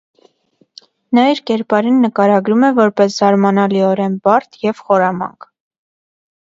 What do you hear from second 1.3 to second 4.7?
իր կերպարին նկարագրում է որպես «զարմանալիորեն բարդ